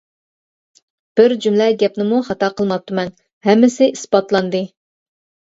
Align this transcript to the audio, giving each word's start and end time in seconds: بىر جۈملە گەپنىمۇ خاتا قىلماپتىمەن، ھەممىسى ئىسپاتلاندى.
بىر 1.19 1.35
جۈملە 1.45 1.67
گەپنىمۇ 1.83 2.23
خاتا 2.31 2.49
قىلماپتىمەن، 2.57 3.13
ھەممىسى 3.51 3.93
ئىسپاتلاندى. 3.93 4.65